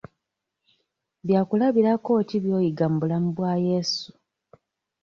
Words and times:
Bya 1.27 1.41
kulabirako 1.47 2.11
ki 2.27 2.37
by'oyiga 2.43 2.85
mu 2.91 2.97
bulamu 3.01 3.29
bwa 3.35 3.51
yeezu? 3.63 4.09